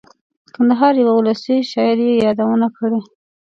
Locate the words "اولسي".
1.15-1.55